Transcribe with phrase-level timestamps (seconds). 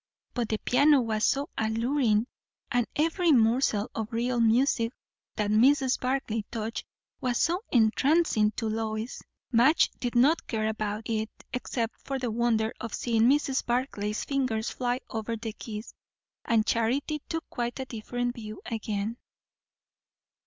[0.33, 2.25] But the piano was so alluring!
[2.71, 4.93] And every morsel of real music
[5.35, 5.99] that Mrs.
[5.99, 6.87] Barclay touched
[7.19, 8.79] was so entrancing to Lois.
[8.79, 13.63] To Lois; Madge did not care about it, except for the wonder of seeing Mrs.
[13.63, 15.93] Barclay's fingers fly over the keys;
[16.45, 19.17] and Charity took quite a different view again.